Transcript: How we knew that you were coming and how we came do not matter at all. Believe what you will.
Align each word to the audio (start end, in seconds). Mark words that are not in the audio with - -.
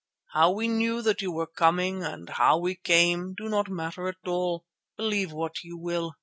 How 0.31 0.49
we 0.49 0.67
knew 0.67 1.03
that 1.03 1.21
you 1.21 1.31
were 1.31 1.45
coming 1.45 2.03
and 2.03 2.27
how 2.27 2.57
we 2.57 2.73
came 2.73 3.35
do 3.35 3.47
not 3.47 3.69
matter 3.69 4.07
at 4.07 4.17
all. 4.25 4.65
Believe 4.97 5.31
what 5.31 5.63
you 5.63 5.77
will. 5.77 6.15